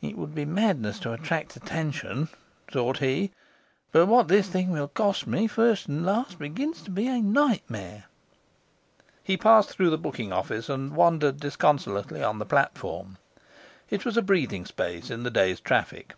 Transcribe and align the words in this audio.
'It 0.00 0.16
would 0.16 0.34
be 0.34 0.46
madness 0.46 0.98
to 0.98 1.12
attract 1.12 1.54
attention,' 1.54 2.30
thought 2.66 2.96
he. 3.00 3.30
'But 3.92 4.06
what 4.06 4.28
this 4.28 4.48
thing 4.48 4.70
will 4.70 4.88
cost 4.88 5.26
me, 5.26 5.46
first 5.46 5.86
and 5.86 6.02
last, 6.02 6.38
begins 6.38 6.80
to 6.80 6.90
be 6.90 7.08
a 7.08 7.20
nightmare!' 7.20 8.04
He 9.22 9.36
passed 9.36 9.68
through 9.68 9.90
the 9.90 9.98
booking 9.98 10.32
office 10.32 10.70
and 10.70 10.96
wandered 10.96 11.40
disconsolately 11.40 12.22
on 12.22 12.38
the 12.38 12.46
platform. 12.46 13.18
It 13.90 14.06
was 14.06 14.16
a 14.16 14.22
breathing 14.22 14.64
space 14.64 15.10
in 15.10 15.24
the 15.24 15.30
day's 15.30 15.60
traffic. 15.60 16.14